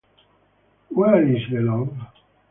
Where 0.89 1.23
Is 1.31 1.43
the 1.51 1.59
Love? 1.59 1.95